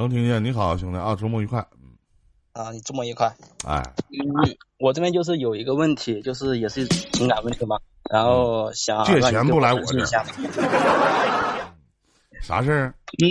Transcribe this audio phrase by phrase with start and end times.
[0.00, 0.42] 能听见？
[0.42, 1.60] 你好，兄弟啊，周末愉快。
[2.52, 3.36] 啊，你周末愉快。
[3.66, 7.78] 哎，嗯，我这边就是有一个问题，就是也是情感问题嘛，
[8.10, 10.04] 然后想借钱不来我这儿。
[12.40, 12.94] 啥事儿？
[13.22, 13.28] 嗯，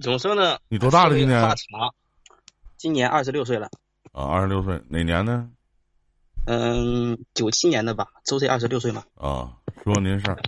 [0.00, 0.58] 怎么说呢？
[0.68, 1.16] 你多大了？
[1.16, 1.56] 今年？
[2.76, 3.68] 今年二十六岁了。
[4.12, 5.50] 啊，二十六岁，哪年呢？
[6.46, 9.02] 嗯，九七年的吧，周岁二十六岁嘛。
[9.16, 10.38] 啊，说您事儿。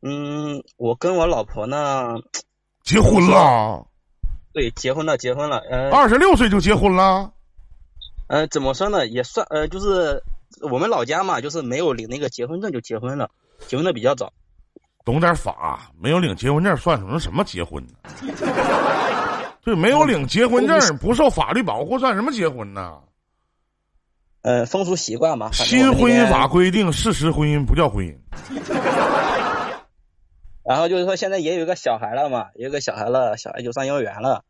[0.00, 2.14] 嗯，我跟我老婆呢，
[2.84, 3.84] 结婚了。
[4.52, 5.58] 对，结婚了，结婚了。
[5.70, 7.32] 呃，二十六岁就结婚了。
[8.28, 9.06] 呃，怎么说呢？
[9.06, 10.22] 也算呃，就是
[10.70, 13.28] 我们老家嘛，就是没有领那个结婚证就结婚了，
[13.66, 14.32] 结婚的比较早。
[15.04, 17.94] 懂点法，没有领结婚证算什么什么结婚呢？
[19.64, 22.98] 对，没有领结婚证，不受法律保护，算什么结婚呢？
[24.42, 25.50] 呃，风俗习惯嘛。
[25.52, 28.14] 新婚姻法规定，事实婚姻不叫婚姻。
[30.64, 34.44] 然后就是说，现在也有一个小孩了嘛，有个小孩了，小孩就上幼儿园了，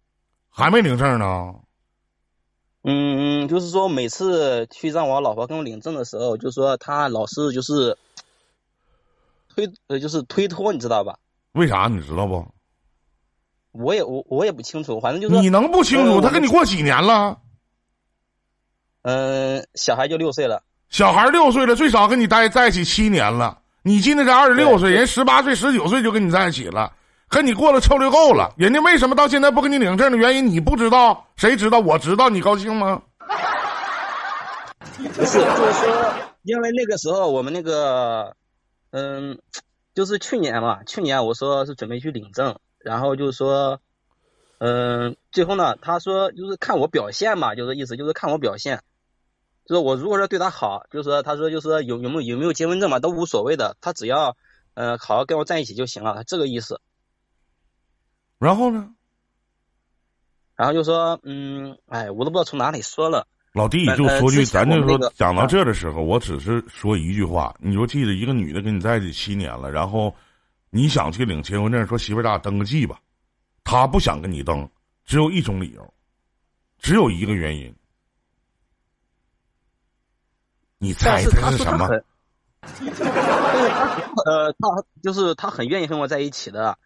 [0.49, 1.55] 还没领证呢。
[2.87, 7.97] 嗯嗯，就是说每次去让我老婆跟我领证的时候，就说她老是就是
[9.49, 11.19] 推呃，就是推脱，你知道吧？
[11.53, 12.47] 为啥你知道不？
[13.73, 16.21] 我也我我也不清楚，反正就是你能不清楚？
[16.21, 17.41] 他跟你过几年了？
[19.03, 20.63] 嗯，小孩就六岁了。
[20.91, 23.63] 小孩六岁了，最少跟你待在一起七年了。
[23.87, 26.91] 你今年才二十六岁，人十八岁、十九岁就跟你在一起了，
[27.29, 28.51] 跟你过了臭溜够了。
[28.57, 31.27] 人家为什么到现在不给你领证的原因你不知道？
[31.37, 31.81] 谁知道？
[31.81, 33.03] 我知道，你高兴吗？
[34.97, 38.35] 不是，就是说，因为那个时候我们那个，
[38.91, 39.39] 嗯，
[39.95, 43.81] 就是去年嘛，去年我说是准备去领证，然后就是说，
[44.61, 48.81] 嗯，最后呢，他说就是看我表现嘛，就是意思就是看我表现。
[49.67, 54.37] 就是我如果说对他好，就是说他说就是说有有没有有没有结婚证嘛都无所谓的，他只要
[54.75, 56.81] 呃好好跟我在一起就行了，他这个意思。
[58.39, 58.91] 然后呢？
[60.55, 63.27] 然后就说嗯，哎，我都不知道从哪里说了。
[63.55, 70.15] 老弟，就说句，咱就说讲到这的时候，我只是说一句话，你就记得一个女的跟你在一起七年了，然后
[70.71, 73.01] 你想去领结婚证，说媳妇儿咱俩登个记吧，
[73.63, 74.69] 她不想跟你登，
[75.05, 75.95] 只有一种理由，
[76.81, 77.75] 只有一个原因。
[80.85, 81.89] 你猜他是什么？
[84.27, 86.77] 呃，他就是他很愿意跟我在一起的。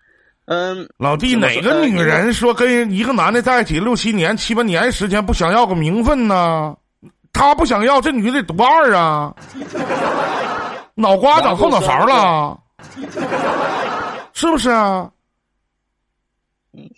[0.44, 6.76] 嗯，老弟，哪个女人说跟一个男的在一起六七年、七八年时间不想要个名分呢？
[7.32, 9.34] 他不想要，这女的得多二啊！
[10.94, 12.60] 脑瓜长后脑勺了，
[14.32, 15.10] 是不是啊？
[16.72, 16.88] 嗯，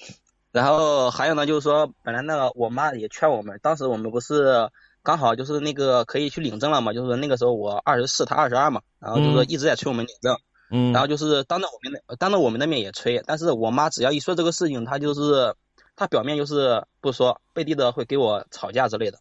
[0.53, 4.69] 然后还有呢，就是说，本来那个我妈也劝我们，当时我们不是。
[5.03, 10.38] 刚好就是那个可以去领证了嘛，就是那个时候我二十四，他二十二嘛，然后就说一直在催我们领证，
[10.71, 15.55] 嗯，然后就是当着我们的当着我们的面也催，但是我妈只要一说这个事情，她就是
[15.97, 19.19] 她表面就是不说，背地的会给我吵架之类的。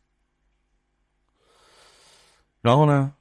[2.61, 3.13] 然后呢？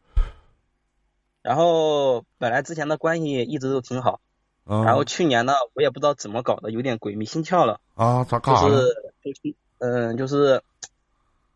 [1.43, 4.21] 然后本来之前的关系一直都挺好，
[4.65, 8.41] 然后去年呢，我也不知道怎么搞的，有点鬼迷心窍了啊，咋？
[8.41, 8.93] 就是
[9.79, 10.61] 嗯，就是。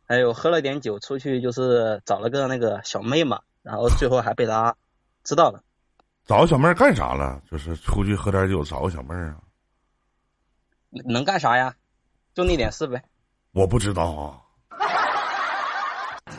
[0.07, 4.75] 还有喝了点酒，出去就是找了个那个小妹嘛，然后最后还被他
[5.25, 5.63] 知道了。
[6.27, 7.41] 找个小妹干啥了？
[7.51, 9.37] 就是出去喝点酒，找个小妹啊？
[11.07, 11.75] 能干啥呀？
[12.35, 13.03] 就那点事呗。
[13.53, 14.39] 我不知道啊。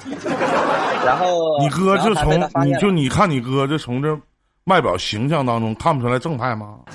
[1.06, 4.18] 然后你哥就从你就你看你哥就从这
[4.66, 6.80] 外表形象当中看不出来正派吗？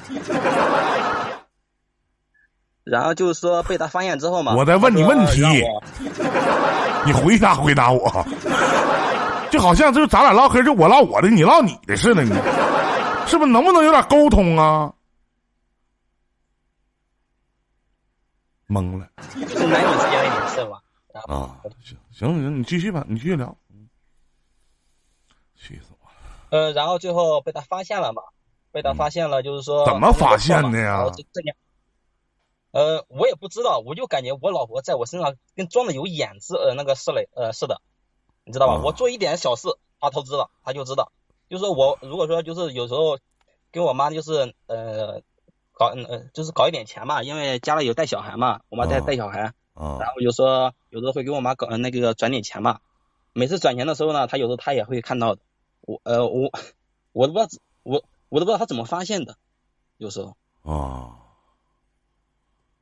[2.85, 5.43] 然后就是说被他发现之后嘛，我在问你问题，
[7.09, 8.27] 你回答回答我，
[9.51, 12.31] 就好像就是咱俩唠嗑，就我唠我的，你唠你的似的，你
[13.27, 14.93] 是不是能不能有点沟通啊？
[18.69, 19.09] 懵了，
[19.41, 20.83] 就是男女之间的事吧。
[21.27, 23.57] 啊，行行行，你继续吧，你继续聊。
[25.57, 26.13] 气死我了。
[26.51, 28.21] 呃，然后最后被他发现了嘛，
[28.71, 31.07] 被他发现了，就是说怎么发现的呀？
[32.71, 37.81] 呃，我也不知道，我就感觉我老婆在我身上跟装的有眼子呃那个似嘞呃似的，
[38.45, 38.83] 你知道吧？
[38.85, 39.69] 我做一点小事，
[40.01, 41.11] 她都知道，她就知道。
[41.49, 43.19] 就是我如果说就是有时候
[43.73, 45.23] 跟我妈就是呃
[45.73, 49.55] 搞呃就是搞一点钱嘛，因为家里有带小孩嘛，我妈在带小孩，
[49.99, 52.81] 然后有时候有时候会给我妈搞那个转点钱嘛。
[53.33, 55.41] 每次转钱的时候呢，她有时候她也会看到的。
[55.81, 56.51] 我呃我
[57.13, 59.37] 我都不知道我我都不知道她怎么发现的，
[59.97, 60.37] 有时候
[60.71, 61.28] 啊。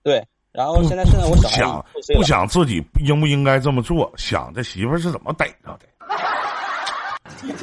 [0.07, 4.13] 对，然后现在现在我想不想自己应不应该这么做？
[4.17, 5.87] 想这媳妇是怎么逮着的？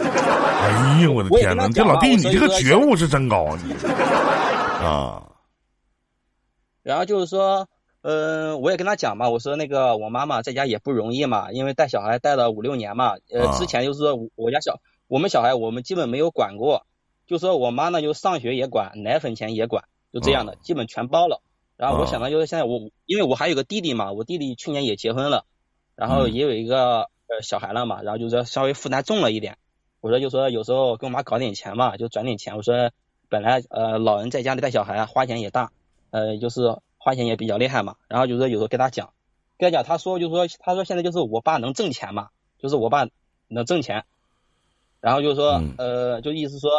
[0.06, 1.70] 哎呀，我的天哪！
[1.70, 3.74] 这老弟，你这个觉悟是真高啊，你
[4.86, 5.24] 啊！
[6.84, 7.66] 然后就是说，
[8.02, 16.86] 呃，我也跟他讲嘛，我说那个我妈妈在家也不容易嘛，因为带小孩带了五六年嘛，呃，之前就是说我家小我们小孩我们基本没有管过，
[17.26, 21.42] 就说我妈呢就上学也管，奶粉钱也管，就这样的，基本全包了。
[21.76, 25.46] 然后我想到就是现在我因为我还有个弟弟嘛，我弟弟去年也结婚了，
[25.96, 29.58] 然后也有一个呃小孩了嘛，然后就说稍微负担重了一点。
[30.02, 32.56] 我说就说有时候跟我妈搞点钱嘛，就转点钱。
[32.58, 32.92] 我说
[33.30, 35.72] 本来呃老人在家里带小孩花钱也大，
[36.12, 37.96] 呃就是花钱也比较厉害嘛。
[38.08, 39.14] 然后就说有时候跟他讲，
[39.58, 42.30] 跟他讲，他说就说他说现在就是我爸能挣钱嘛，
[42.60, 43.08] 就是我爸
[43.48, 44.04] 能挣钱。
[45.00, 46.70] 然后就说呃就意思说，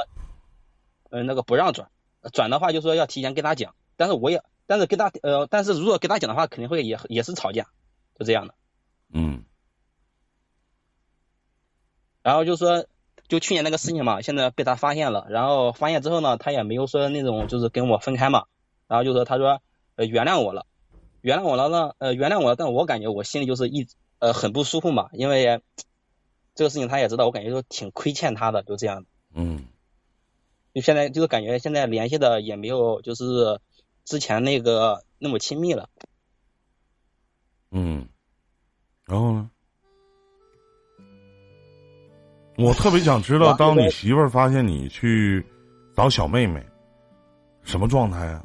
[1.11, 1.91] 嗯那个不让转，
[2.33, 3.75] 转的话就说要提前跟他讲。
[3.97, 7.67] 但是我也但是跟他呃但是如果跟他讲的话，肯定会也也是吵架，
[8.19, 8.55] 就这样的。
[9.13, 9.45] 嗯。
[12.23, 12.87] 然后就说。
[13.27, 18.45] 就去年那个事情嘛，现在被他发现了，然后发现之后呢，他也没有说那种就是跟我分开嘛，
[18.87, 19.63] 然后就说他说
[19.97, 20.67] 呃原谅我了，
[21.23, 23.89] 原谅我了呢，呃原谅我了，但我感觉我心里就是一
[24.19, 25.63] 呃很不舒服嘛，因为
[26.55, 29.07] 这个事情他也知道，我感觉就挺亏欠他的，就这样。
[29.33, 29.65] 嗯。
[30.75, 33.59] 就现在就是感觉现在联系的也没有就是
[34.05, 35.89] 之前那个那么亲密了。
[37.71, 38.09] 嗯。
[39.05, 39.51] 然后呢？
[42.57, 45.45] 我特别想知道，当你媳妇儿发现你去
[45.97, 46.65] 找小妹妹，
[47.65, 48.45] 什么状态啊？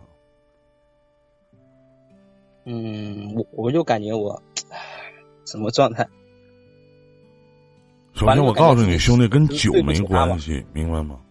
[2.66, 4.42] 嗯，我我就感觉我
[5.46, 6.08] 什么状态？
[8.14, 11.22] 首先，我告诉你，兄弟，跟酒没关系，明白吗？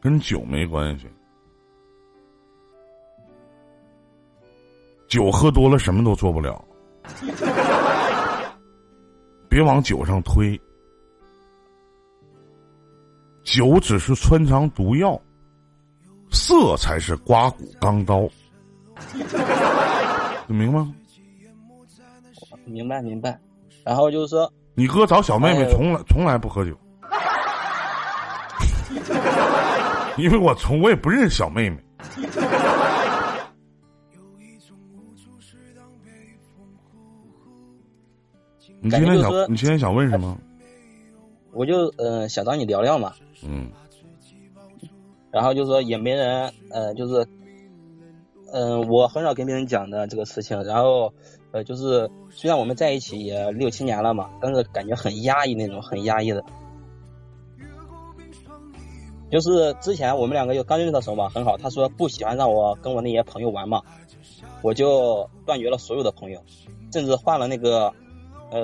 [0.00, 1.08] 跟酒没关系，
[5.12, 6.64] 酒喝多了什么都做不了，
[9.46, 10.58] 别往酒上推。
[13.44, 15.20] 酒只是穿肠毒药，
[16.30, 18.26] 色才是刮骨钢刀，
[20.46, 20.94] 你明白吗？
[22.64, 23.38] 明白明白。
[23.84, 26.74] 然后就是说，你哥找小妹妹从来从来不喝酒，
[30.16, 31.76] 因为我从我也不认识小妹妹。
[38.82, 40.36] 你今天想你今天想问什么？
[41.52, 43.12] 我就嗯想找你聊聊嘛。
[43.46, 43.70] 嗯，
[45.30, 47.24] 然后就说也没人，呃，就是，
[48.52, 50.60] 嗯，我很少跟别人讲的这个事情。
[50.64, 51.12] 然后，
[51.52, 56.42] 呃，就是虽然我们在一起也六七年了嘛，但是感觉很压抑那种，很压抑的。
[59.30, 61.56] 就是之前我们两个就刚认识的时候嘛，很好。
[61.56, 63.80] 他说不喜欢让我跟我那些朋友玩嘛，
[64.60, 66.42] 我就断绝了所有的朋友，
[66.92, 67.94] 甚至换了那个。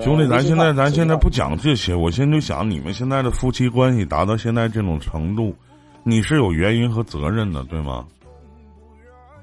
[0.02, 5.56] 兄弟，咱现在咱现在不讲这些，我现在就想你们现在的夫妻关系达到现在这种程度，
[6.02, 8.06] 你是有原因和责任的，对吗？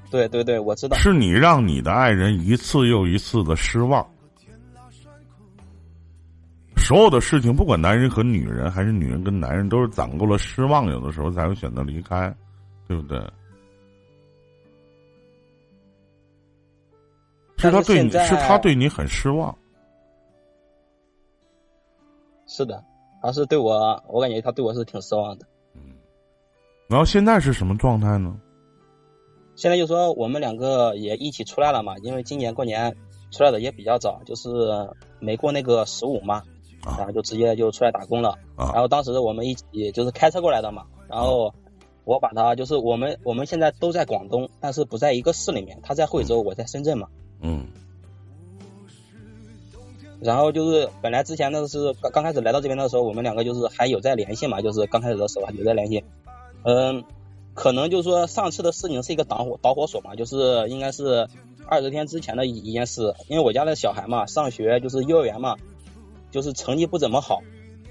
[0.08, 0.96] 对对对，我知道。
[0.96, 4.06] 是你让你的爱人一次又一次的失望。
[6.76, 12.32] 所有的事情，不管男人和女人，还是女人跟男人，都是攒够了失望，有的时候才会选择离开，
[12.86, 13.18] 对不对？
[17.58, 19.52] 是他对你是他对你很失望。
[22.56, 22.82] 是的，
[23.20, 25.44] 他是对我，我感觉他对我是挺失望的。
[25.74, 25.92] 嗯，
[26.88, 28.34] 然后现在是什么状态呢？
[29.56, 32.96] 现在就说我们两个也一起出来了嘛，因为今年过年
[33.30, 34.48] 出来的也比较早，就是
[35.18, 36.44] 没过那个十五嘛，
[36.82, 38.38] 然后就直接就出来打工了。
[38.56, 41.52] 然后当时我们一起就是开车过来的嘛，然后
[42.04, 47.06] 我把他就是我们我们现在都在广东，但是不在一个市里面，他在惠州，我在深圳嘛。
[47.42, 47.66] 嗯。
[50.20, 56.02] 然后就是本来之前那是刚刚开始来到这边的时候，我们两个就是还有在联系嘛，就是刚开始的时候还有在联系。
[56.64, 57.04] 嗯，
[57.54, 61.28] 可能就是说上次的事情是一个导火导火索嘛，就是应该是
[61.66, 63.14] 二十天之前的一一件事。
[63.28, 65.56] 因为我家的小孩嘛，上学就是幼儿园嘛，
[66.30, 67.42] 就是成绩不怎么好。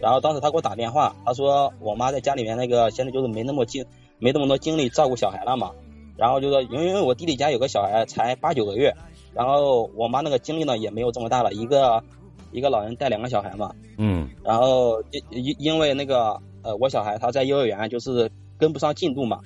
[0.02, 3.86] 然后当时他给我打电话，他说我妈在家里面那个现在就是没那么精
[4.18, 5.72] 没那么多精力照顾小孩了嘛。
[6.18, 8.96] 然后就说因为我弟弟家有个小孩才八九个月。
[9.36, 12.02] 然后我妈那个精力呢也没有这么大了，一个
[12.52, 13.76] 一个老人带两个小孩嘛。
[13.98, 14.30] 嗯。
[14.44, 19.42] 然后因因因为那个呃我小孩他在幼儿园就是跟不上进度嘛，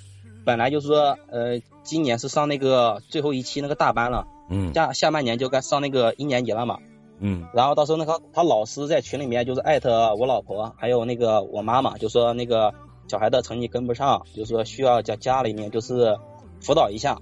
[0.45, 4.27] 本来就是说呃今年是上那个最后一期那个大班了。
[4.49, 4.71] 嗯。
[4.75, 6.77] 下下半年就该上那个一年级了嘛。
[7.19, 7.47] 嗯。
[7.53, 12.73] 然后到时候那个他老师在群里面就是艾特我老婆还有那个我妈妈，就说那个
[13.07, 16.15] 小孩的成绩跟不上，就是说需要在家里面就是
[16.61, 17.19] 辅导一下。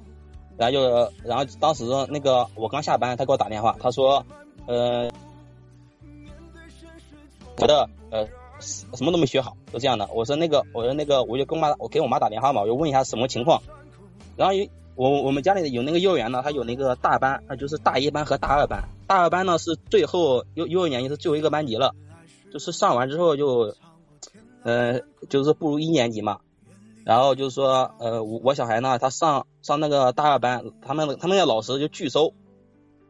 [0.58, 4.26] 然后就，然后当时那个我刚下班，他给我打电话，他说，
[4.66, 5.10] 呃，
[7.56, 8.28] 觉得呃
[8.60, 10.10] 什么都没学好，就这样的。
[10.14, 13.62] 我说那个，我说那个，我就跟我妈，我给我妈打电话嘛，我就问一下什么情况。
[14.36, 14.56] 然后
[14.96, 18.84] 我我们家里有那个幼儿园呢，他有那个大班，啊，就是大一班和大二班。
[19.06, 21.94] 大二班呢是最后幼幼儿园也是最后一个班级了，
[22.52, 23.76] 就是上完之后就，
[24.64, 26.40] 呃，就是步入一年级嘛。
[27.06, 32.34] 然后就是说，呃，我小孩呢，他上上那个大二班，他们他们的老师就拒收，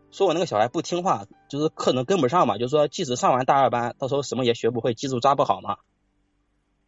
[0.10, 5.78] 说我那个小孩不听话，就是课程跟不上嘛，就是说即使上完大二班，到时候什么也学不会，基础抓不好嘛。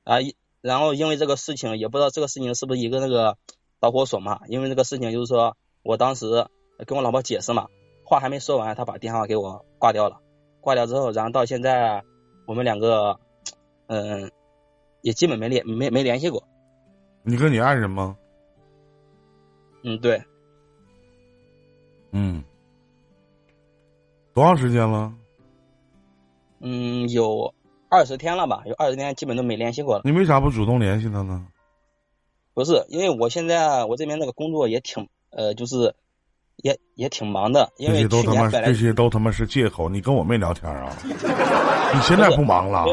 [0.04, 0.18] 啊，
[0.62, 3.38] 然后因为这个事情，也不知道这个事情是不是一个那个。
[3.82, 6.46] 导火索嘛，因为这个事情就是说我当时
[6.86, 7.70] 跟我老婆解释嘛，
[8.04, 10.20] 话还没说完，他把电话给我挂掉了。
[10.60, 12.04] 挂掉之后，然后到现在
[12.46, 13.18] 我们两个
[13.88, 14.30] 嗯
[15.02, 16.44] 也基本没联没没联系过。
[17.24, 18.18] 你跟你爱人吗？
[19.84, 20.22] 嗯，对。
[22.12, 22.44] 嗯，
[24.34, 25.14] 多长时间了？
[26.60, 27.54] 嗯，有
[27.88, 28.64] 二十天了吧？
[28.66, 30.02] 有二十天，基本都没联系过了。
[30.04, 31.48] 你为啥不主动联系他呢？
[32.54, 35.96] 不是，因为我现在我这边那个工作也挺呃，就是
[36.58, 37.72] 也也挺忙的。
[37.78, 39.88] 因为都他妈这些都他妈是借口。
[39.88, 40.92] 你跟我没聊天啊？
[41.94, 42.86] 你现在不忙了？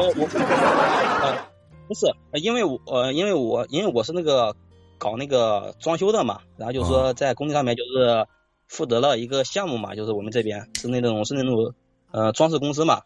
[1.87, 2.05] 不是，
[2.41, 4.55] 因为我呃，因为我因为我是那个
[4.97, 8.27] 搞那个装修的嘛，然后就是说在工地上面就是
[8.67, 11.73] 负责了一个项目嘛，就是我们这边是那种是那种
[12.11, 13.01] 呃装饰公司嘛，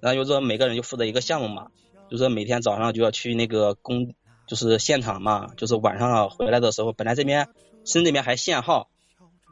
[0.00, 1.68] 然后就是说每个人就负责一个项目嘛，
[2.10, 4.14] 就是每天早上就要去那个工。
[4.48, 7.48] 就是现场嘛，就是晚上回来的时候，本来这边
[7.84, 8.88] 深这边还限号，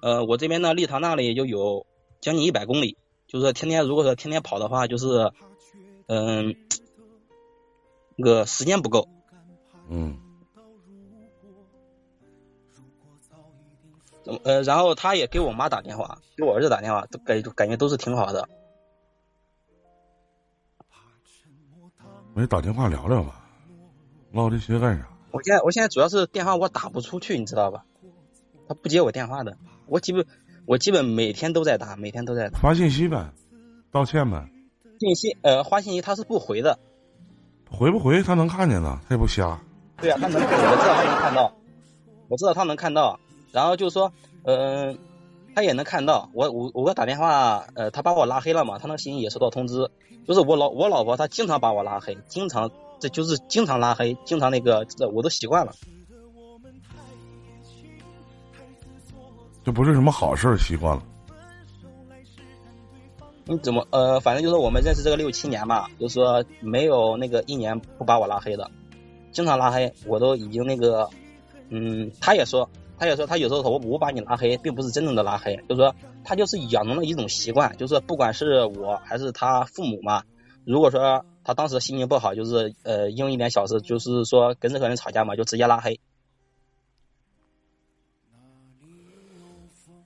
[0.01, 1.85] 呃，我这边呢离他那里就有
[2.21, 5.33] 将近一百公里，就是天天如果说天天跑的话，就是
[6.07, 6.55] 嗯，
[8.15, 9.09] 那个时间不够。
[9.91, 10.17] 嗯。
[14.45, 18.49] 呃，然后他也给我妈打电话，给我儿子打电话，都感感觉都是挺好的。
[22.35, 23.41] 没打电话聊聊吧。
[24.33, 25.09] 唠这些干啥？
[25.31, 27.85] 我现在我现在主要是电话我打不出去，你知道吧？
[28.67, 30.27] 他不接我电话的，我基本
[30.67, 32.59] 我基本每天都在打，每天都在打。
[32.59, 33.31] 发信息呗，
[33.93, 34.49] 道歉呗。
[34.99, 36.79] 信息呃，发信息他是不回的。
[37.71, 39.01] 回不回他能看见呢？
[39.09, 39.61] 他也不瞎。
[39.99, 41.53] 对啊，他能，我知道他能看到，
[42.29, 43.21] 我知道他能看到。
[43.55, 44.99] 然后就是说，嗯，
[45.55, 48.79] 他也能看到我我我给他打电话，呃，他把我拉黑了嘛？
[48.79, 49.91] 他那个信息也收到通知，
[50.27, 52.71] 就是我老我老婆她经常把我拉黑，经常。
[53.01, 55.75] 这就是经常拉黑，经常那个，这我都习惯了。
[59.63, 61.03] 这不是什么好事，习惯了。
[63.45, 68.71] 你怎么呃，反正就是我们认识这个六七年吧，就是说没有那个一年不把我拉黑的，
[69.33, 71.11] 经常拉黑，我都已经那个，
[71.69, 80.23] 嗯，他也说，他也说，他有时候我我把你拉黑，并不是真正的拉黑，就是说他就是养成了一种习惯，就是不管是我还是他父母嘛，
[80.65, 81.25] 如果说。
[81.47, 86.01] 他当时心情不好，就是呃，因为一点小事，就是说跟任何人吵架嘛，就直接拉黑。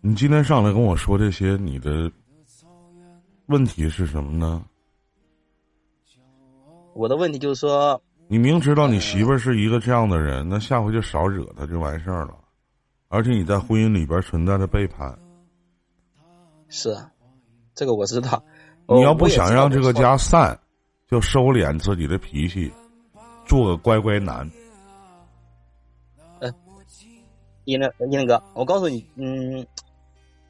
[0.01, 2.11] 你今天上来跟我说这些，你的
[3.47, 4.65] 问题是什么呢？
[6.93, 12.35] 我的问题就是说，你明知道你媳妇儿是一个这样的人，那下回就少惹她就完事儿了。
[13.09, 15.19] 而且你在婚姻里边存在着背叛。
[16.69, 16.97] 是，
[17.75, 18.43] 这个我知道。
[18.89, 20.59] 你要不想让这个家散。
[21.11, 22.71] 就收敛自己的脾气，
[23.47, 24.47] 做个乖乖男。
[26.41, 26.53] 嗯，
[27.65, 29.67] 一那一那哥，我告诉你，嗯，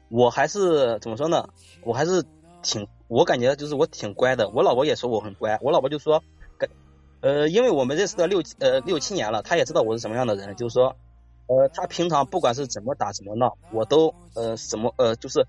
[0.09, 1.47] 我还是怎么说呢？
[1.81, 2.21] 我还是
[2.61, 4.49] 挺，我感觉就是我挺乖的。
[4.49, 6.21] 我老婆也说我很乖，我老婆就说，
[7.21, 10.93] 呃，因为我们认识了六呃六七年了，她也知道我是什么样的人，就是说，
[11.49, 15.47] 呃，他平常不管是怎么打怎么闹，我都呃什么呃就是，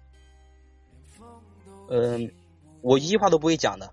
[1.90, 2.32] 嗯，
[2.80, 3.92] 我一句话都不会讲的。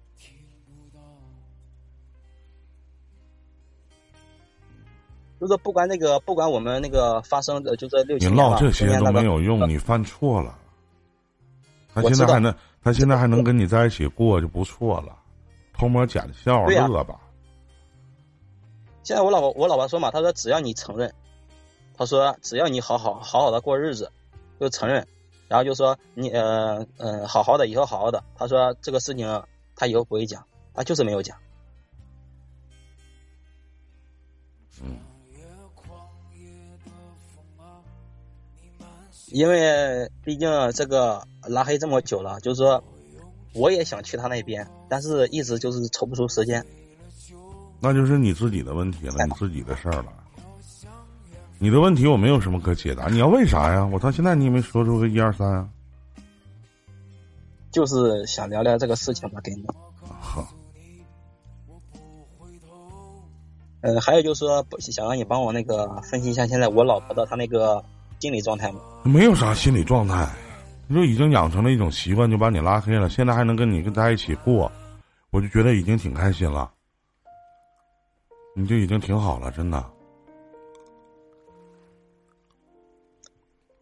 [5.39, 10.57] 就是不管那个，不管我们那个发生的，就这六七年你唠这些都没有用，你犯错了。
[11.93, 15.15] 他现在还能，他现在还能跟你在一起过就不错了，
[15.73, 17.19] 偷摸假笑乐吧。
[19.03, 21.13] 现在我老婆，我老婆说嘛，她说只要你承认，
[21.97, 24.11] 她说只要你好好好好的过日子，
[24.59, 25.07] 就承认，
[25.47, 29.43] 然后就说你呃嗯好好的以后好好的，他说这个事情
[29.75, 31.37] 他以后不会讲，他就是没有讲。
[34.81, 34.97] 嗯。
[39.29, 42.81] 因为毕竟这个拉黑这么久了，就是说，
[43.53, 46.65] 我也想去他那边，但是一直就是抽不出时间。
[47.81, 50.13] 那就是你自己的问题了，你自己的事儿了。
[51.59, 53.07] 你的问题我没有什么可解答。
[53.07, 53.85] 你要问啥呀？
[53.85, 55.69] 我到现在你也没说出个一二三啊。
[57.71, 59.65] 就是想聊聊这个事情吧，跟你。
[60.19, 60.47] 好。
[63.81, 67.83] 呃，还有就是说，想让你帮我那个分析一下现在我老婆的她那个。
[68.19, 68.79] 心理状态吗？
[69.03, 70.27] 没有啥心理状态，
[70.87, 73.07] 你就已经养成了一种习惯，就把你拉黑了。
[73.07, 74.71] 现在还能跟你跟在一起过，
[75.29, 76.71] 我就觉得已经挺开心了。
[78.55, 79.85] 你就已经挺好了，真的。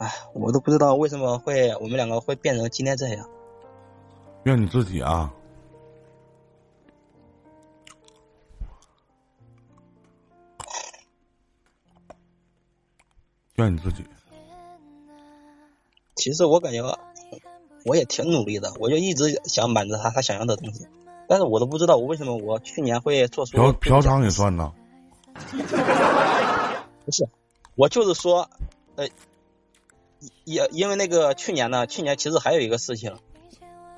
[0.05, 3.27] 哎，我都不知道为什么会我们两个会变成今天这样。
[4.43, 5.33] 怨你自己啊！
[13.55, 14.05] 怨你自己。
[16.15, 16.83] 其实我感觉
[17.83, 20.85] 我也挺努力的，我就一直想满足他他想要的东西，
[21.27, 24.71] 但是我都不知道我为什么我去年会做出嫖嫖娼也算呢？
[27.05, 27.27] 不是，
[27.73, 28.47] 我就是说，
[28.95, 29.07] 呃，
[30.43, 33.17] 也因为那个去年呢，去年其实还有一个事情，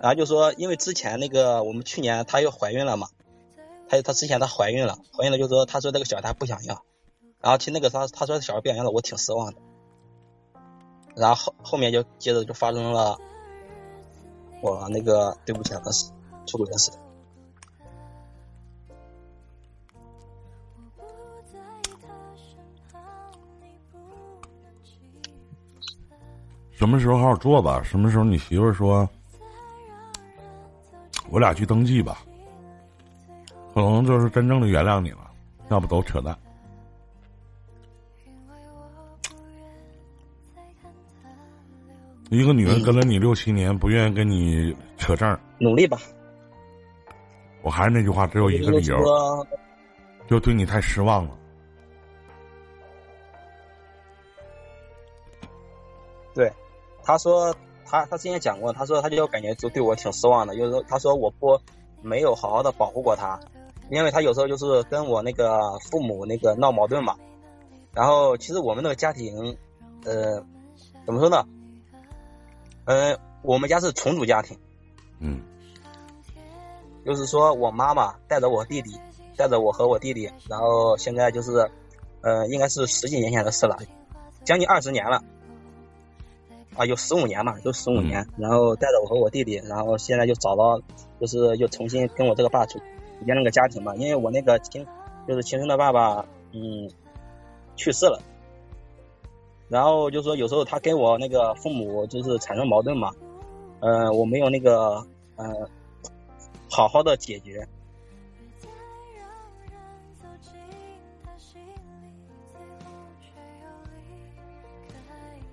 [0.01, 3.09] 然后就说因为之前那个我们去年她又怀孕了嘛，
[3.89, 6.83] 她她之前她怀孕了，怀孕了就说她说这个小孩她不想要，
[7.41, 9.59] 然后其实那个她她说小孩不想要了，我挺失望的。
[11.15, 13.17] 然后后面就接着就发生了
[14.61, 16.11] 我那个对不起的事，
[16.45, 16.91] 出轨的事。
[26.77, 27.81] 什么时候好好做吧？
[27.83, 29.09] 什么时候你媳妇说，
[31.31, 32.19] 我俩去登记吧？
[33.73, 35.31] 可能就是真正的原谅你了，
[35.69, 36.37] 要不都扯淡。
[42.29, 45.97] 一个女人跟了你六七年，不愿意跟你扯证，努力吧。
[47.63, 49.03] 我还是那句话，只有一个理由，
[50.27, 51.31] 就对你太失望了。
[57.07, 61.57] 他说他他之前讲过，他说他就感觉就对我挺失望的，就是说他说我不
[62.01, 63.39] 没有好好的保护过他，
[63.89, 67.15] 因为他有时候就是跟我那个父母那个闹矛盾嘛。
[67.93, 69.57] 然后其实我们那个家庭，
[70.03, 70.43] 呃，
[71.05, 71.45] 怎么说呢？
[72.83, 74.57] 嗯，我们家是重组家庭，
[75.19, 75.41] 嗯，
[77.05, 78.99] 就是说我妈妈带着我弟弟，
[79.37, 81.71] 带着我和我弟弟，然后现在就是，
[82.19, 83.77] 呃，应该是十几年前的事了，
[84.43, 85.23] 将近二十年了，
[86.77, 90.79] 啊，有十五年嘛，有十五年，然后带着我和我弟弟，然后现在就找到，
[91.19, 92.79] 就是又重新跟我这个爸组
[93.25, 94.85] 建了个家庭嘛，因为我那个亲，
[95.27, 96.87] 就是亲生的爸爸，嗯，
[97.75, 98.21] 去世了。
[99.69, 103.11] 然后就说有时候他跟我那个父母就是产生矛盾嘛，
[103.79, 105.03] 呃，我没有那个
[105.35, 105.69] 呃，
[106.69, 107.67] 好好的解决，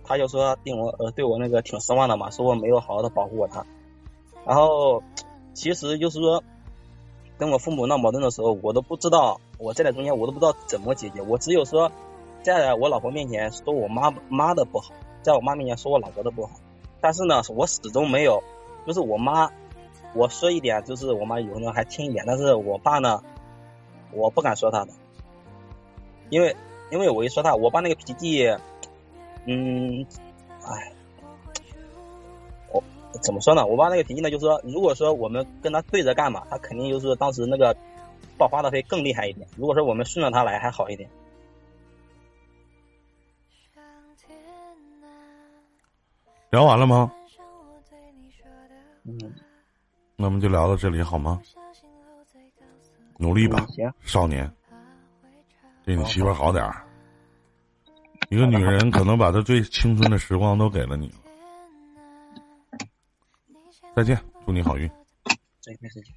[0.05, 3.65] 他就说对我呃对我那个挺失望的嘛，说我没有好好的保护过他，
[4.47, 5.03] 然后
[5.55, 6.45] 其实就是说
[7.39, 11.91] 跟我父母闹矛盾的时候，我都不知道我站在中间，我都不知道怎么解决，我只有说。
[12.43, 16.51] 在我老婆面前说我妈妈的不好，在我妈面前说我老婆的不好，
[17.01, 18.43] 但是呢，我始终没有，
[18.87, 19.51] 就是我妈，
[20.15, 23.23] 我说一点，就是我妈有时候还听一点，但是我爸呢，
[24.13, 24.93] 我不敢说他的，
[26.29, 26.55] 因为
[26.91, 28.47] 因为我一说他，我爸那个脾气，
[29.47, 30.07] 嗯，
[30.63, 30.93] 哎，
[32.73, 32.83] 我
[33.23, 33.67] 怎么说呢？
[33.67, 37.77] 我爸那个脾气呢，就是说，如果说我们跟他对着干嘛，他肯定就是当时那个
[38.39, 39.47] 爆发的会更厉害一点。
[39.57, 41.09] 如果说我们顺着他来，还好一点。
[46.51, 47.13] 聊完了吗？
[49.03, 49.19] 嗯，
[50.17, 51.43] 那我们就聊到这里好吗？
[53.19, 53.67] 努力吧，
[54.03, 54.51] 少年，
[55.85, 56.85] 对你媳妇好点儿。
[58.35, 61.09] 一个女人可能把她最青春的时光都给了你。
[63.95, 64.91] 再见，祝你好运。
[65.61, 66.13] 再见，再见。